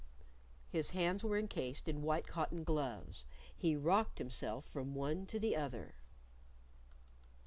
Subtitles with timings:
[0.71, 3.27] His hands were encased in white cotton gloves.
[3.55, 5.93] He rocked himself from one to the other.